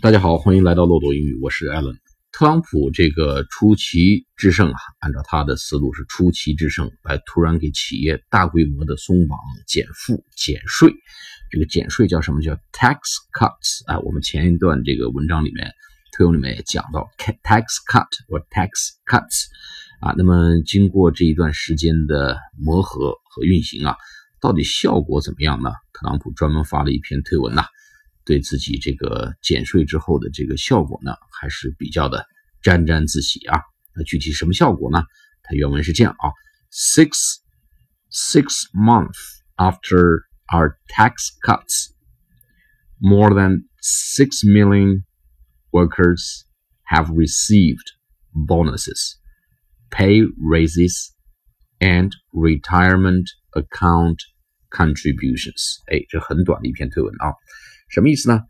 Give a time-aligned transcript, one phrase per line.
[0.00, 1.98] 大家好，欢迎来到漏斗英语，我是艾伦。
[2.30, 10.94] 特朗普这个出奇制胜啊，按照他的思路是出奇制胜，来突然给企业大规模的松绑、减负、减税。
[11.50, 12.40] 这个减税叫什么？
[12.42, 12.98] 叫 tax
[13.36, 13.98] cuts 啊。
[13.98, 15.68] 我们前一段这个文章里面、
[16.12, 18.70] 特文里面也讲到 tax cut 或 tax
[19.04, 19.46] cuts
[20.00, 20.14] 啊。
[20.16, 23.96] 那么经过这一段时间的磨合和运行啊，
[24.40, 25.70] 到底效果怎么样呢？
[25.92, 27.64] 特朗普专门发了一篇推文呐。
[28.27, 32.25] 对自己这个减税之后的这个效果呢，还是比较的
[32.61, 33.59] 沾沾自喜啊。
[33.95, 35.03] 那具体什么效果呢？
[35.43, 36.31] 它原文是这样啊：
[36.71, 37.41] Six
[38.09, 39.19] six months
[39.57, 41.91] after our tax cuts,
[42.99, 45.03] more than six million
[45.71, 46.45] workers
[46.89, 47.91] have received
[48.33, 49.15] bonuses,
[49.89, 51.11] pay raises,
[51.79, 54.19] and retirement account
[54.69, 55.81] contributions。
[55.91, 57.33] 哎，这很短的一篇推文啊。
[57.89, 58.41] 什么意思呢？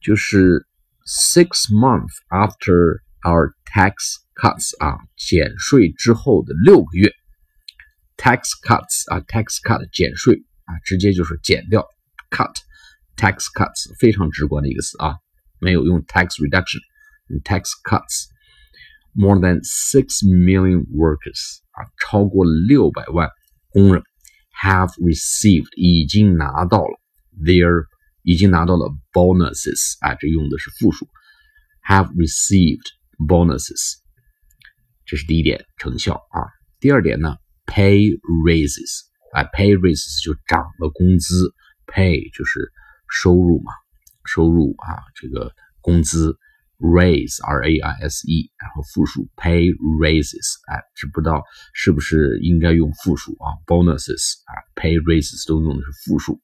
[0.00, 0.66] 就是
[1.06, 3.94] six months after our tax
[4.34, 7.12] cuts 啊，减税之后的六个月，
[8.16, 11.84] tax cuts 啊，tax cut 减税啊，直接就是减掉
[12.30, 12.54] cut
[13.16, 15.16] tax cuts 非常直观的一个词啊，
[15.58, 18.26] 没有用 tax reduction，tax cuts
[19.14, 23.28] more than six million workers 啊，超过六百万
[23.70, 24.02] 工人
[24.62, 27.00] have received 已经拿到了
[27.42, 27.86] their
[28.23, 31.07] 已经拿到了 bonuses 啊，这用的是复数
[31.87, 33.95] ，have received bonuses，
[35.05, 36.41] 这是第一点成效啊。
[36.79, 39.01] 第二点呢，pay raises
[39.33, 41.53] 啊，pay raises 就涨了工资
[41.85, 42.71] ，pay 就是
[43.09, 43.71] 收入嘛，
[44.25, 46.37] 收入啊，这个工资
[46.79, 51.43] ，raise r a i s e，然后复数 pay raises，哎，知不知道
[51.73, 56.41] 是不是应该用复数啊？bonuses 啊，pay raises 都用的是复数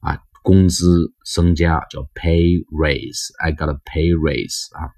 [0.00, 0.20] 啊。
[0.44, 4.92] 工资增加叫 pay raise，I got a pay raise 啊，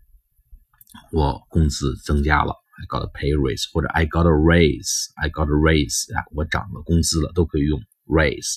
[1.12, 8.56] 我工资增加了，I got a pay raise，或者 I got a raise，I got a raise 啊，我涨了工资了，都可以用 raise。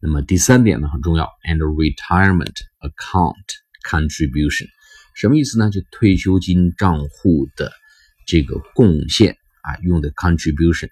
[0.00, 3.46] 那么第三点呢很重要，and retirement account
[3.88, 4.66] contribution，
[5.14, 5.70] 什么意思呢？
[5.70, 7.70] 就退休金账户的
[8.26, 10.88] 这个贡献啊，用的 contribution，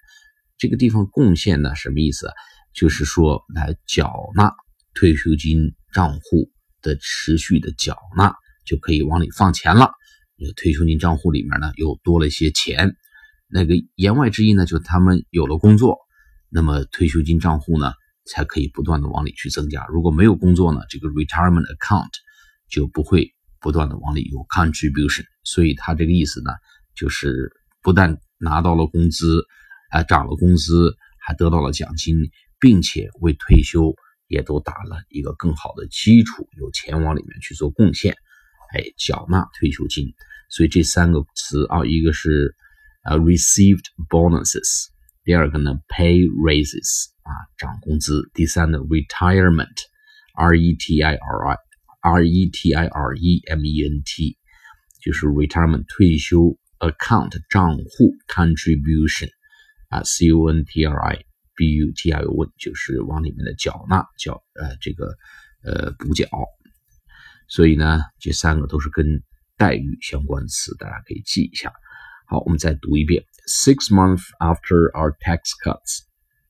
[0.57, 2.31] 这个地方贡献呢什么意思？
[2.73, 4.55] 就是说来缴纳。
[4.95, 6.51] 退休金账户
[6.81, 8.33] 的持续的缴纳
[8.65, 9.91] 就可以往里放钱了。
[10.37, 12.95] 这个退休金账户里面呢又多了一些钱。
[13.47, 15.99] 那个言外之意呢，就他们有了工作，
[16.49, 17.93] 那么退休金账户呢
[18.25, 19.85] 才可以不断的往里去增加。
[19.87, 22.09] 如果没有工作呢，这个 retirement account
[22.69, 25.25] 就不会不断的往里有 contribution。
[25.43, 26.51] 所以他这个意思呢，
[26.95, 27.51] 就是
[27.83, 29.45] 不但拿到了工资，
[29.91, 32.15] 还涨了工资，还得到了奖金，
[32.59, 33.93] 并且为退休。
[34.27, 38.13] 也都打了一个更好的基础，有钱往里面去做贡献，
[38.73, 40.13] 哎，缴纳退休金。
[40.49, 42.55] 所以这三个词啊，一个是
[43.03, 44.87] 呃 received bonuses，
[45.23, 51.57] 第二个呢 pay raises 啊涨工资，第三呢 retirement，r e t i r i
[52.01, 54.37] r e t i r e m e n t，
[55.01, 59.29] 就是 retirement 退休 account 账户 contribution
[59.89, 61.25] 啊 c o n t r i。
[61.54, 65.16] b u t i o n 就是往里面的缴纳缴呃这个
[65.62, 66.26] 呃补缴，
[67.48, 69.22] 所以呢这三个都是跟
[69.56, 71.72] 待遇相关词，大家可以记一下。
[72.26, 76.04] 好，我们再读一遍：Six months after our tax cuts,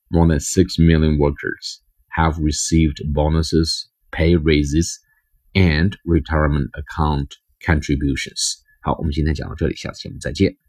[0.08, 1.80] more than six million workers
[2.14, 4.96] have received bonuses, pay raises,
[5.54, 7.30] and retirement account
[7.64, 8.60] contributions。
[8.82, 10.63] 好，我们今天讲到这里，下次节目再见。